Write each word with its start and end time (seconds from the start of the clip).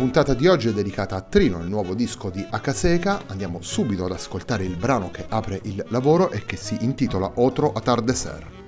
Puntata 0.00 0.32
di 0.32 0.46
oggi 0.46 0.68
è 0.68 0.72
dedicata 0.72 1.14
a 1.14 1.20
Trino, 1.20 1.58
il 1.58 1.68
nuovo 1.68 1.92
disco 1.92 2.30
di 2.30 2.42
Akaseka. 2.48 3.24
Andiamo 3.26 3.58
subito 3.60 4.06
ad 4.06 4.12
ascoltare 4.12 4.64
il 4.64 4.76
brano 4.76 5.10
che 5.10 5.26
apre 5.28 5.60
il 5.64 5.84
lavoro 5.88 6.30
e 6.30 6.46
che 6.46 6.56
si 6.56 6.78
intitola 6.80 7.32
Otro 7.34 7.70
Atardecer. 7.74 8.59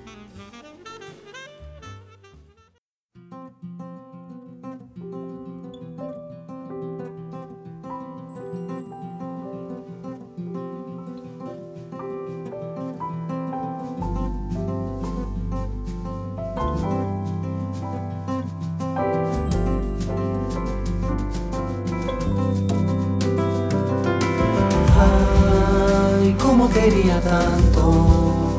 Quería 26.83 27.19
tanto. 27.21 28.57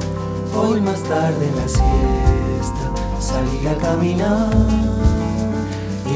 Hoy 0.57 0.81
más 0.81 1.03
tarde 1.03 1.49
en 1.49 1.57
la 1.57 1.69
siesta 1.69 2.87
salí 3.19 3.67
a 3.67 3.75
caminar, 3.77 4.51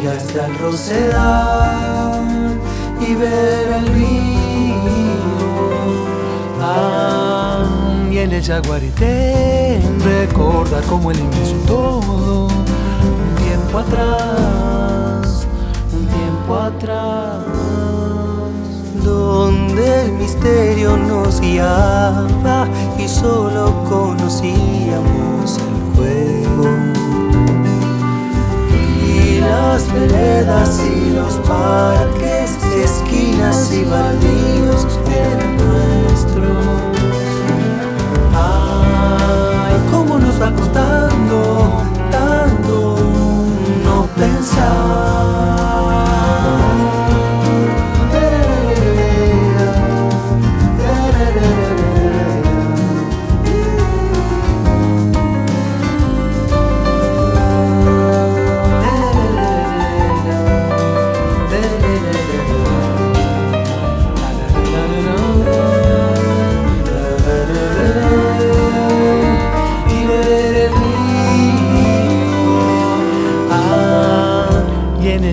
ir 0.00 0.08
hasta 0.08 0.46
el 0.46 0.58
Rosedal 0.58 2.24
y 3.00 3.14
ver 3.14 3.72
el 3.78 3.86
río. 3.88 4.78
Ah, 6.60 7.64
y 8.10 8.19
en 8.19 8.32
el 8.32 8.42
Jaguarité 8.42 9.80
recordar 10.04 10.84
el 11.10 11.19
inmenso 11.19 11.56
todo, 11.66 12.46
un 12.46 13.34
tiempo 13.44 13.78
atrás, 13.78 15.46
un 15.92 16.06
tiempo 16.06 16.56
atrás 16.56 17.67
donde 19.18 20.04
el 20.04 20.12
misterio 20.12 20.96
nos 20.96 21.40
guiaba 21.40 22.68
y 22.96 23.08
solo 23.08 23.84
conocíamos 23.88 25.58
el 25.58 25.96
juego. 25.96 26.68
Y 29.02 29.40
las 29.40 29.92
veredas 29.92 30.80
y 30.84 31.10
los 31.10 31.34
parques, 31.48 32.56
esquinas 32.84 33.72
y 33.72 33.84
baldíos 33.84 34.86
eran 35.10 35.57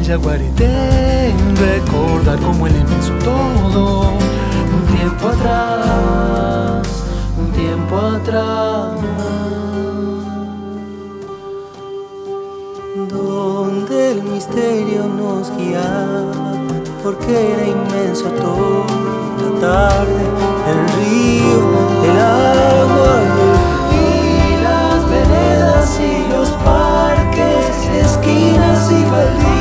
guarité, 0.03 1.33
recordar 1.56 2.38
como 2.39 2.67
el 2.67 2.75
inmenso 2.75 3.13
todo, 3.23 4.11
un 4.11 4.95
tiempo 4.95 5.28
atrás, 5.29 6.88
un 7.39 7.51
tiempo 7.51 7.97
atrás. 7.97 8.91
Donde 13.09 14.11
el 14.11 14.23
misterio 14.23 15.06
nos 15.06 15.50
guiaba, 15.57 16.53
porque 17.01 17.53
era 17.53 17.66
inmenso 17.66 18.25
todo, 18.25 18.85
la 19.41 19.59
tarde, 19.62 20.23
el 20.72 20.79
río, 20.97 21.59
el 22.03 22.17
agua 22.19 23.16
y 23.91 24.62
las 24.62 25.09
veredas 25.09 26.00
y 26.00 26.31
los 26.31 26.50
parques, 26.63 27.75
esquinas 28.06 28.91
y 28.91 29.03
baldíos. 29.09 29.55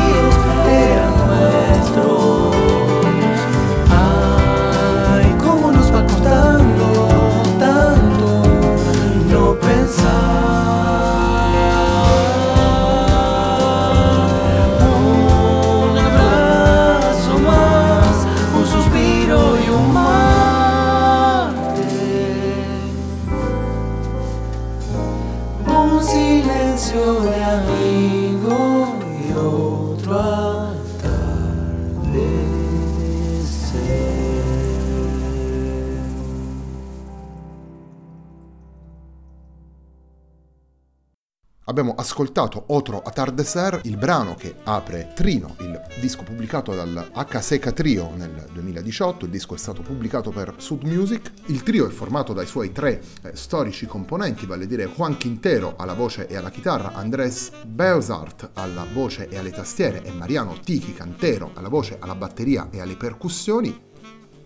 Abbiamo 41.66 41.94
ascoltato 41.96 42.64
Otro 42.68 43.00
Atardecer, 43.00 43.80
il 43.84 43.96
brano 43.96 44.34
che 44.34 44.54
apre 44.64 45.12
Trino, 45.14 45.56
il 45.60 45.80
disco 45.98 46.22
pubblicato 46.22 46.74
dal 46.74 47.10
H 47.14 47.72
Trio 47.72 48.10
nel 48.16 48.48
2018. 48.52 49.24
Il 49.24 49.30
disco 49.30 49.54
è 49.54 49.56
stato 49.58 49.80
pubblicato 49.80 50.28
per 50.30 50.56
Sud 50.58 50.82
Music. 50.82 51.32
Il 51.46 51.62
trio 51.62 51.88
è 51.88 51.90
formato 51.90 52.34
dai 52.34 52.44
suoi 52.44 52.70
tre 52.70 53.00
eh, 53.22 53.34
storici 53.34 53.86
componenti, 53.86 54.44
vale 54.44 54.64
a 54.64 54.66
dire 54.66 54.88
Juan 54.88 55.18
Quintero 55.18 55.76
alla 55.78 55.94
voce 55.94 56.26
e 56.26 56.36
alla 56.36 56.50
chitarra, 56.50 56.92
Andrés 56.92 57.50
Beusart 57.64 58.50
alla 58.52 58.84
voce 58.92 59.30
e 59.30 59.38
alle 59.38 59.50
tastiere 59.50 60.04
e 60.04 60.12
Mariano 60.12 60.58
Tichi 60.62 60.92
Cantero 60.92 61.52
alla 61.54 61.70
voce, 61.70 61.96
alla 61.98 62.14
batteria 62.14 62.68
e 62.70 62.82
alle 62.82 62.96
percussioni 62.96 63.92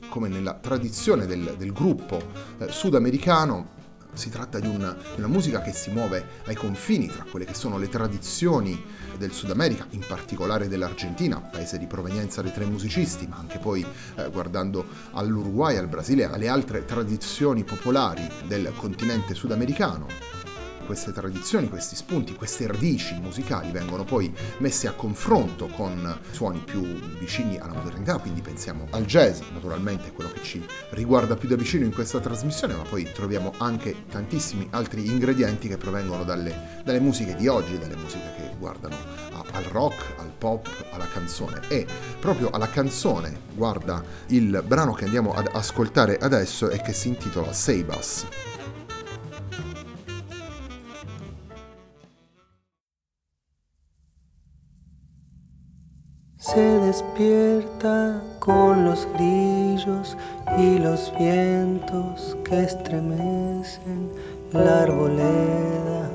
come 0.08 0.28
nella 0.28 0.54
tradizione 0.54 1.26
del, 1.26 1.54
del 1.58 1.72
gruppo 1.72 2.20
eh, 2.58 2.68
sudamericano, 2.70 3.76
Si 4.18 4.30
tratta 4.30 4.58
di 4.58 4.66
una, 4.66 4.96
una, 5.16 5.28
musica 5.28 5.62
che 5.62 5.70
si 5.70 5.90
muove 5.90 6.26
ai 6.46 6.56
confini 6.56 7.06
tra 7.06 7.22
quelle 7.22 7.44
che 7.44 7.54
sono 7.54 7.78
le 7.78 7.88
tradizioni 7.88 8.84
del 9.16 9.30
Sud 9.30 9.48
America, 9.50 9.86
in 9.90 10.04
particolare 10.04 10.66
dell'Argentina, 10.66 11.38
paese 11.38 11.78
di 11.78 11.86
provenienza 11.86 12.42
dei 12.42 12.52
tre 12.52 12.64
musicisti, 12.64 13.28
ma 13.28 13.36
anche 13.36 13.58
poi 13.58 13.86
eh, 14.16 14.28
guardando 14.30 14.84
all'Uruguay, 15.12 15.76
al 15.76 15.86
Brasile, 15.86 16.24
alle 16.24 16.48
altre 16.48 16.84
tradizioni 16.84 17.62
popolari 17.62 18.28
del 18.48 18.72
continente 18.76 19.34
sudamericano 19.34 20.37
queste 20.88 21.12
tradizioni, 21.12 21.68
questi 21.68 21.94
spunti, 21.94 22.34
queste 22.34 22.66
radici 22.66 23.14
musicali 23.20 23.70
vengono 23.70 24.04
poi 24.04 24.34
messe 24.56 24.88
a 24.88 24.92
confronto 24.92 25.66
con 25.66 26.18
suoni 26.30 26.60
più 26.64 26.80
vicini 27.18 27.58
alla 27.58 27.74
modernità, 27.74 28.16
quindi 28.16 28.40
pensiamo 28.40 28.86
al 28.92 29.04
jazz, 29.04 29.40
naturalmente 29.52 30.12
quello 30.12 30.32
che 30.32 30.42
ci 30.42 30.64
riguarda 30.92 31.36
più 31.36 31.46
da 31.46 31.56
vicino 31.56 31.84
in 31.84 31.92
questa 31.92 32.20
trasmissione, 32.20 32.72
ma 32.72 32.84
poi 32.84 33.06
troviamo 33.12 33.52
anche 33.58 34.06
tantissimi 34.08 34.66
altri 34.70 35.06
ingredienti 35.06 35.68
che 35.68 35.76
provengono 35.76 36.24
dalle, 36.24 36.80
dalle 36.82 37.00
musiche 37.00 37.36
di 37.36 37.48
oggi, 37.48 37.78
dalle 37.78 37.96
musiche 37.96 38.32
che 38.38 38.54
guardano 38.58 38.96
a, 39.32 39.44
al 39.52 39.64
rock, 39.64 40.18
al 40.18 40.32
pop, 40.38 40.68
alla 40.90 41.06
canzone. 41.06 41.60
E 41.68 41.86
proprio 42.18 42.48
alla 42.48 42.70
canzone 42.70 43.40
guarda 43.54 44.02
il 44.28 44.64
brano 44.66 44.94
che 44.94 45.04
andiamo 45.04 45.34
ad 45.34 45.50
ascoltare 45.52 46.16
adesso 46.16 46.70
e 46.70 46.80
che 46.80 46.94
si 46.94 47.08
intitola 47.08 47.52
Save 47.52 47.94
Us. 47.94 48.26
Se 56.54 56.78
despierta 56.80 58.22
con 58.38 58.86
los 58.86 59.06
grillos 59.14 60.16
y 60.56 60.78
los 60.78 61.12
vientos 61.18 62.38
que 62.42 62.62
estremecen 62.62 64.10
la 64.52 64.84
arboleda. 64.84 66.08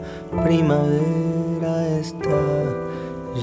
Primavera 0.44 1.88
está 2.00 2.42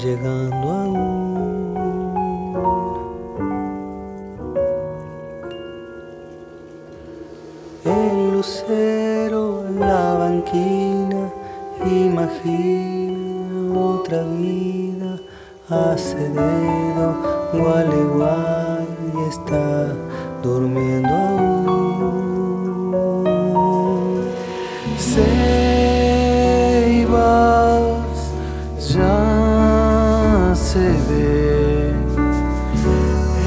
llegando 0.03 0.69
aún. 0.69 1.77
El 7.85 8.33
lucero, 8.33 9.65
la 9.79 10.15
banquina, 10.15 11.31
imagina 11.87 13.79
otra 13.79 14.25
vida 14.25 14.90
Acevedo, 15.71 17.15
Gualeguay 17.53 18.89
está 19.29 19.95
durmiendo 20.43 21.09
aún. 21.09 21.61
Ceibas 24.99 25.31
ya 28.93 30.53
se 30.57 30.89
ve, 31.09 31.95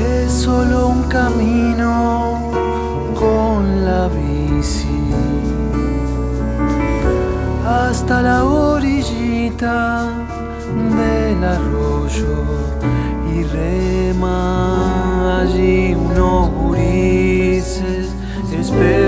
es 0.08 0.32
solo 0.32 0.88
un 0.88 1.04
camino 1.10 2.40
con 3.20 3.84
la 3.84 4.08
bici 4.08 5.12
hasta 7.68 8.22
la 8.22 8.46
orillita 8.46 9.93
allí 14.26 15.96
unos 15.96 16.50
gurises 16.52 18.08
esperan 18.52 19.03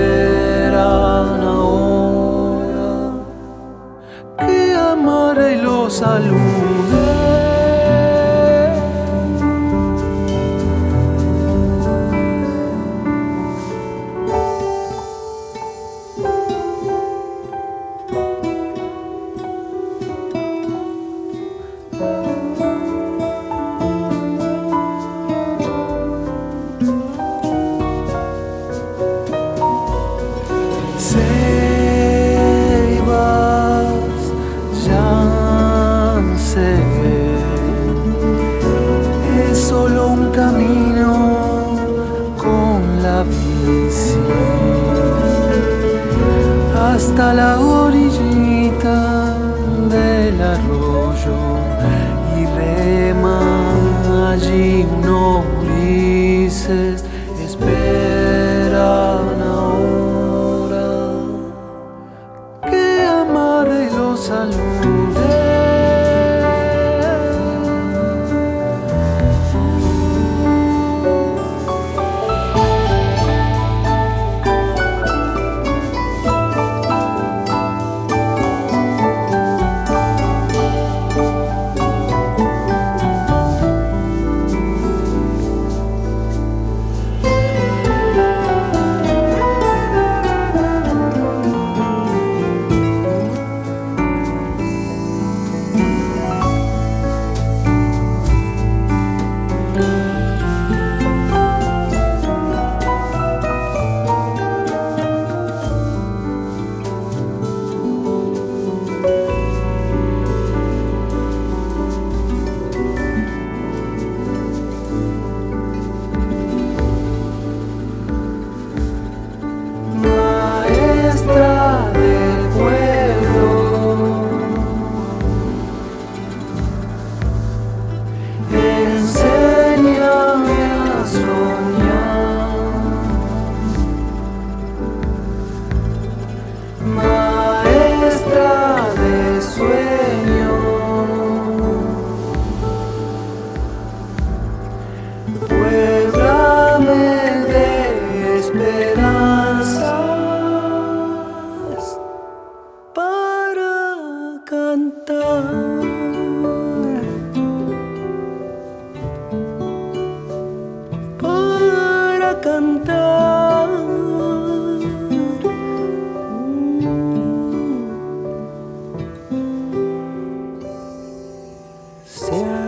Yeah. 172.36 172.65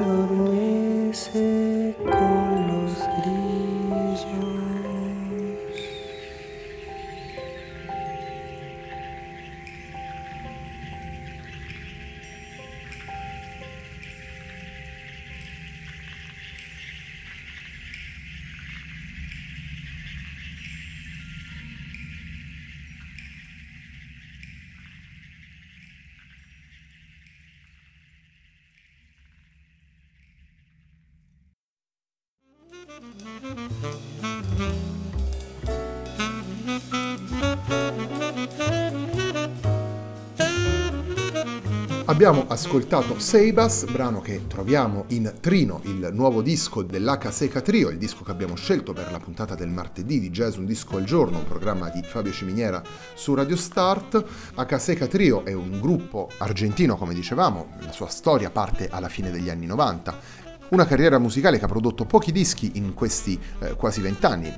Abbiamo 42.09 42.45
ascoltato 42.47 43.19
Seibas, 43.19 43.83
brano 43.91 44.21
che 44.21 44.47
troviamo 44.47 45.03
in 45.09 45.33
Trino, 45.41 45.81
il 45.83 46.09
nuovo 46.13 46.41
disco 46.41 46.81
dell'H 46.81 47.29
Seca 47.29 47.59
Trio, 47.61 47.89
il 47.89 47.97
disco 47.97 48.23
che 48.23 48.31
abbiamo 48.31 48.55
scelto 48.55 48.93
per 48.93 49.11
la 49.11 49.19
puntata 49.19 49.55
del 49.55 49.67
martedì 49.67 50.21
di 50.21 50.31
Jazz 50.31 50.55
Un 50.55 50.65
Disco 50.65 50.95
al 50.95 51.03
Giorno, 51.03 51.39
un 51.39 51.45
programma 51.45 51.89
di 51.89 52.01
Fabio 52.01 52.31
Ciminiera 52.31 52.81
su 53.13 53.33
Radio 53.33 53.57
Start. 53.57 54.23
H 54.55 54.77
Seca 54.77 55.05
Trio 55.05 55.43
è 55.43 55.51
un 55.51 55.81
gruppo 55.81 56.29
argentino, 56.37 56.95
come 56.95 57.13
dicevamo, 57.13 57.75
la 57.81 57.91
sua 57.91 58.07
storia 58.07 58.49
parte 58.51 58.87
alla 58.89 59.09
fine 59.09 59.29
degli 59.29 59.49
anni 59.49 59.65
90 59.65 60.46
una 60.69 60.85
carriera 60.85 61.17
musicale 61.17 61.57
che 61.57 61.63
ha 61.63 61.69
prodotto 61.69 62.03
pochi 62.03 62.33
dischi 62.33 62.71
in 62.73 62.93
questi 62.93 63.39
eh, 63.59 63.75
quasi 63.75 64.01
vent'anni, 64.01 64.53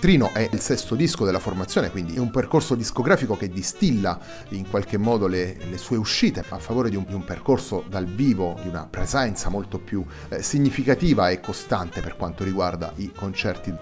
Trino 0.00 0.32
è 0.32 0.48
il 0.50 0.58
sesto 0.58 0.96
disco 0.96 1.24
della 1.24 1.38
formazione, 1.38 1.92
quindi 1.92 2.16
è 2.16 2.18
un 2.18 2.32
percorso 2.32 2.74
discografico 2.74 3.36
che 3.36 3.48
distilla 3.48 4.18
in 4.48 4.68
qualche 4.68 4.98
modo 4.98 5.28
le, 5.28 5.56
le 5.70 5.78
sue 5.78 5.96
uscite 5.96 6.44
a 6.48 6.58
favore 6.58 6.90
di 6.90 6.96
un, 6.96 7.04
di 7.06 7.14
un, 7.14 7.22
percorso 7.22 7.84
dal 7.88 8.06
vivo, 8.06 8.58
di 8.60 8.66
una 8.66 8.88
presenza 8.90 9.50
molto 9.50 9.78
più 9.78 10.04
eh, 10.30 10.42
significativa 10.42 11.30
e 11.30 11.38
costante 11.38 12.00
per 12.00 12.16
quanto 12.16 12.42
riguarda 12.42 12.92
i 12.96 13.12
concerti 13.12 13.72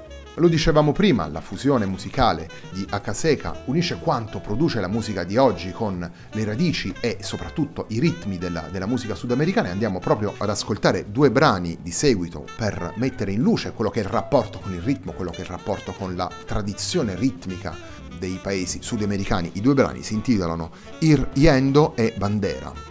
lo 0.40 0.48
dicevamo 0.48 0.92
prima, 0.92 1.28
la 1.28 1.42
fusione 1.42 1.84
musicale 1.84 2.48
di 2.70 2.84
Akaseka 2.88 3.64
unisce 3.66 3.98
quanto 3.98 4.40
produce 4.40 4.80
la 4.80 4.88
musica 4.88 5.22
di 5.22 5.36
oggi 5.36 5.70
con 5.70 6.10
le 6.30 6.44
radici 6.44 6.92
e 6.98 7.18
soprattutto 7.20 7.84
i 7.88 8.00
ritmi 8.00 8.38
della, 8.38 8.68
della 8.72 8.86
musica 8.86 9.14
sudamericana 9.14 9.68
e 9.68 9.72
andiamo 9.72 9.98
proprio 9.98 10.34
ad 10.38 10.48
ascoltare 10.48 11.10
due 11.10 11.30
brani 11.30 11.78
di 11.82 11.90
seguito 11.90 12.46
per 12.56 12.94
mettere 12.96 13.32
in 13.32 13.42
luce 13.42 13.72
quello 13.72 13.90
che 13.90 14.00
è 14.00 14.02
il 14.02 14.08
rapporto 14.08 14.58
con 14.58 14.72
il 14.72 14.80
ritmo, 14.80 15.12
quello 15.12 15.30
che 15.30 15.38
è 15.38 15.42
il 15.42 15.46
rapporto 15.46 15.92
con 15.92 16.16
la 16.16 16.30
tradizione 16.46 17.14
ritmica 17.14 17.76
dei 18.18 18.38
paesi 18.42 18.78
sudamericani. 18.82 19.50
I 19.54 19.60
due 19.60 19.74
brani 19.74 20.02
si 20.02 20.14
intitolano 20.14 20.70
Ir 21.00 21.28
Yendo 21.34 21.94
e 21.96 22.14
Bandera. 22.16 22.89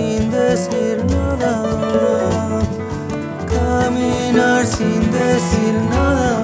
sin 0.00 0.30
decir 0.30 1.04
nada, 1.12 1.54
caminar 3.52 4.64
sin 4.66 5.02
decir 5.12 5.74
nada. 5.90 6.39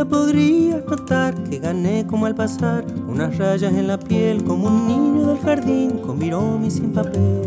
Podrías 0.00 0.84
notar 0.86 1.34
que 1.44 1.58
gané 1.58 2.06
como 2.06 2.26
al 2.26 2.34
pasar 2.34 2.84
unas 3.08 3.36
rayas 3.36 3.72
en 3.74 3.86
la 3.86 3.98
piel 3.98 4.42
como 4.42 4.68
un 4.68 4.88
niño 4.88 5.26
del 5.26 5.38
jardín 5.38 5.98
con 5.98 6.18
virome 6.18 6.70
sin 6.70 6.92
papel. 6.92 7.42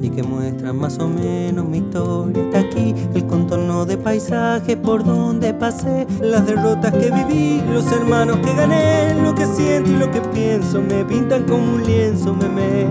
Y 0.00 0.08
que 0.08 0.22
muestran 0.22 0.76
más 0.76 0.98
o 0.98 1.06
menos 1.06 1.68
mi 1.68 1.78
historia. 1.78 2.42
Hasta 2.44 2.60
aquí 2.60 2.94
el 3.14 3.26
contorno 3.26 3.84
de 3.84 3.98
paisaje 3.98 4.76
por 4.76 5.04
donde 5.04 5.52
pasé 5.52 6.06
las 6.20 6.46
derrotas 6.46 6.92
que 6.92 7.10
viví 7.10 7.62
los 7.70 7.90
hermanos 7.92 8.38
que 8.38 8.54
gané 8.54 9.14
lo 9.22 9.34
que 9.34 9.46
siento 9.46 9.90
y 9.90 9.96
lo 9.96 10.10
que 10.10 10.20
pienso. 10.20 10.80
Me 10.80 11.04
pintan 11.04 11.44
como 11.44 11.74
un 11.74 11.84
lienzo 11.84 12.34
me 12.34 12.86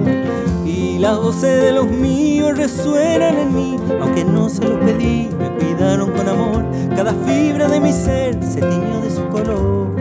y 0.69 0.99
Las 0.99 1.17
voces 1.17 1.61
de 1.61 1.71
los 1.71 1.87
míos 1.87 2.55
resuenan 2.57 3.37
en 3.37 3.55
mí, 3.55 3.75
aunque 4.01 4.23
no 4.23 4.49
se 4.49 4.63
los 4.63 4.77
pedí, 4.79 5.29
me 5.39 5.49
cuidaron 5.57 6.11
con 6.11 6.27
amor. 6.27 6.56
Cada 6.97 7.13
fibra 7.13 7.67
de 7.67 7.79
mi 7.79 7.93
ser 7.93 8.43
se 8.43 8.59
tiñó 8.59 9.01
de 9.03 9.11
su 9.11 9.27
color. 9.27 9.95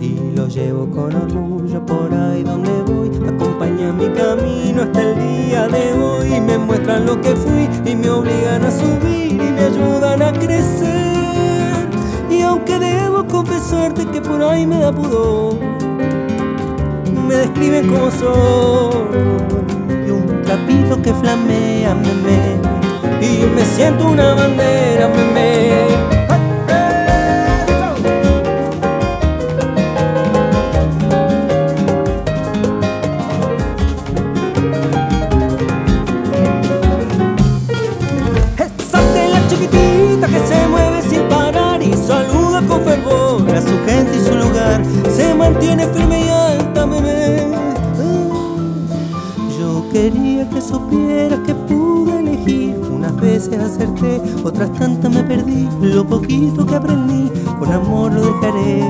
Y 0.00 0.30
lo 0.36 0.46
llevo 0.46 0.88
con 0.88 1.12
orgullo 1.12 1.84
por 1.84 2.14
ahí 2.14 2.44
donde 2.44 2.70
voy. 2.82 3.10
Acompaña 3.28 3.92
mi 3.92 4.08
camino 4.10 4.82
hasta 4.82 5.02
el 5.02 5.18
día 5.18 5.66
de 5.66 5.92
hoy. 5.92 6.40
Me 6.40 6.56
muestran 6.56 7.04
lo 7.04 7.20
que 7.20 7.34
fui 7.34 7.68
y 7.84 7.96
me 7.96 8.08
obligan 8.08 8.64
a 8.64 8.70
subir 8.70 9.32
y 9.32 9.50
me 9.52 9.62
ayudan 9.62 10.22
a 10.22 10.32
crecer. 10.32 11.88
Y 12.30 12.42
aunque 12.42 12.78
debo 12.78 13.26
confesarte 13.26 14.06
que 14.06 14.22
por 14.22 14.40
ahí 14.44 14.64
me 14.68 14.78
da 14.78 14.92
pudor 14.92 15.58
me 17.26 17.34
describen 17.34 17.88
como 17.88 18.10
soy. 18.10 18.94
Y 20.06 20.10
un 20.10 20.42
trapito 20.42 21.02
que 21.02 21.12
flamea. 21.12 21.94
Me 23.26 23.64
siento 23.64 24.06
una 24.06 24.34
bandera, 24.34 25.08
meme. 25.08 25.70
Esa 38.58 39.00
tela 39.12 39.40
chiquitita 39.48 40.28
que 40.28 40.40
se 40.46 40.68
mueve 40.68 41.02
sin 41.02 41.22
parar 41.28 41.82
y 41.82 41.92
saluda 41.94 42.62
con 42.68 42.82
fervor 42.84 43.50
a 43.50 43.60
su 43.60 43.76
gente 43.86 44.16
y 44.16 44.20
su 44.24 44.34
lugar. 44.36 44.82
Se 45.10 45.34
mantiene 45.34 45.86
firme 45.88 46.26
y 46.26 46.28
alta, 46.28 46.84
bebé. 46.86 47.48
Yo 49.58 49.84
quería 49.92 50.48
que 50.48 50.60
supieras 50.60 51.40
que 51.40 51.54
veces 53.36 53.60
acerté, 53.60 54.22
otras 54.44 54.72
tantas 54.72 55.10
me 55.12 55.22
perdí. 55.22 55.68
Lo 55.82 56.06
poquito 56.06 56.64
que 56.64 56.74
aprendí, 56.74 57.30
con 57.58 57.70
amor 57.70 58.10
lo 58.12 58.22
dejaré. 58.22 58.88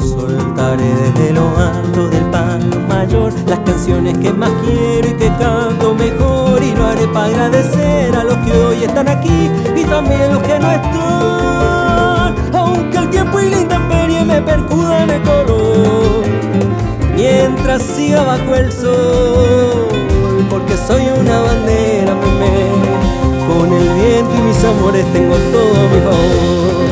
Soltaré 0.00 0.84
desde 0.84 1.32
lo 1.32 1.48
alto 1.56 2.08
del 2.10 2.24
palo 2.30 2.78
mayor 2.88 3.32
las 3.48 3.58
canciones 3.60 4.16
que 4.18 4.32
más 4.32 4.50
quiero 4.62 5.08
y 5.08 5.14
que 5.14 5.28
canto 5.36 5.94
mejor. 5.94 6.62
Y 6.62 6.72
lo 6.76 6.86
haré 6.86 7.08
para 7.08 7.26
agradecer 7.26 8.14
a 8.14 8.22
los 8.22 8.36
que 8.38 8.52
hoy 8.52 8.84
están 8.84 9.08
aquí 9.08 9.50
y 9.74 9.84
también 9.84 10.32
los 10.32 10.42
que 10.44 10.58
no 10.60 10.70
están. 10.70 12.34
Aunque 12.54 12.98
el 12.98 13.10
tiempo 13.10 13.40
y 13.40 13.50
la 13.50 13.60
intemperie 13.60 14.24
me 14.24 14.40
percudan 14.42 15.10
el 15.10 15.22
color. 15.22 16.24
Mientras 17.16 17.82
siga 17.82 18.22
bajo 18.22 18.54
el 18.54 18.72
sol, 18.72 19.27
tengo 25.12 25.36
todo 25.52 25.88
mi 25.88 26.00
favor. 26.00 26.88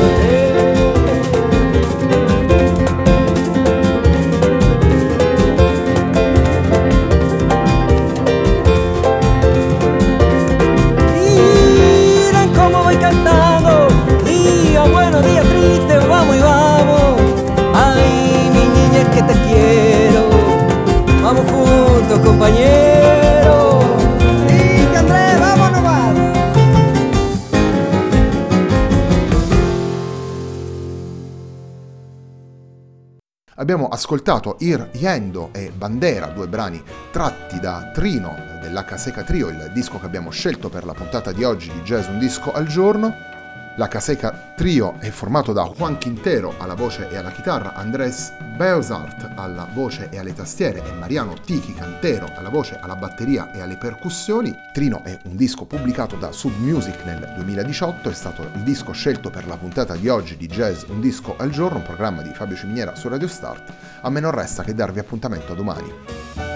Miren 11.13 12.49
cómo 12.53 12.83
voy 12.83 12.95
cantando, 12.95 13.87
día 14.25 14.83
bueno, 14.83 15.21
día 15.21 15.41
triste, 15.41 15.97
vamos 16.07 16.35
y 16.35 16.39
vamos. 16.39 17.21
Ay, 17.73 18.49
mi 18.53 18.63
niña 18.79 19.01
es 19.01 19.09
que 19.09 19.21
te 19.23 19.33
quiero, 19.47 20.29
vamos 21.23 21.45
juntos, 21.51 22.19
compañeros. 22.19 22.96
Abbiamo 33.69 33.89
ascoltato 33.89 34.55
Ir 34.59 34.91
Yendo 34.93 35.49
e 35.51 35.73
Bandera, 35.75 36.27
due 36.27 36.47
brani 36.47 36.81
tratti 37.11 37.59
da 37.59 37.91
Trino 37.93 38.33
dell'H 38.61 39.25
Trio, 39.25 39.49
il 39.49 39.71
disco 39.73 39.99
che 39.99 40.05
abbiamo 40.05 40.29
scelto 40.29 40.69
per 40.69 40.85
la 40.85 40.93
puntata 40.93 41.33
di 41.33 41.43
oggi 41.43 41.69
di 41.69 41.81
Jazz 41.81 42.07
Un 42.07 42.17
Disco 42.17 42.53
al 42.53 42.65
Giorno. 42.65 43.36
L'H 43.79 44.55
Trio 44.55 44.95
è 44.99 45.11
formato 45.11 45.53
da 45.53 45.71
Juan 45.75 45.99
Quintero 46.01 46.55
alla 46.57 46.73
voce 46.73 47.09
e 47.09 47.15
alla 47.15 47.29
chitarra, 47.29 47.75
Andrés 47.75 48.33
Beusart 48.55 49.33
alla 49.35 49.69
voce 49.71 50.09
e 50.09 50.17
alle 50.17 50.33
tastiere 50.33 50.83
e 50.83 50.93
Mariano 50.93 51.35
Tichi 51.45 51.75
Cantero 51.75 52.27
alla 52.35 52.49
voce, 52.49 52.79
alla 52.81 52.95
batteria 52.95 53.51
e 53.51 53.61
alle 53.61 53.77
percussioni. 53.77 54.51
Trino 54.73 55.03
è 55.03 55.15
un 55.25 55.35
disco 55.35 55.65
pubblicato 55.65 56.15
da 56.15 56.31
Sub 56.31 56.57
Music 56.57 57.03
nel 57.05 57.33
2018, 57.35 58.09
è 58.09 58.13
stato 58.15 58.41
il 58.41 58.63
disco 58.63 58.93
scelto 58.93 59.29
per 59.29 59.45
la 59.45 59.57
puntata 59.57 59.95
di 59.95 60.09
oggi 60.09 60.37
di 60.37 60.47
Jazz 60.47 60.85
Un 60.87 60.99
Disco 60.99 61.35
al 61.37 61.51
Giorno, 61.51 61.77
un 61.77 61.83
programma 61.83 62.23
di 62.23 62.33
Fabio 62.33 62.55
Ciminiera 62.55 62.95
su 62.95 63.07
Radio 63.09 63.27
Start. 63.27 63.71
A 64.01 64.09
me 64.09 64.19
non 64.19 64.31
resta 64.31 64.63
che 64.63 64.73
darvi 64.73 64.97
appuntamento 64.97 65.51
a 65.51 65.55
domani. 65.55 66.46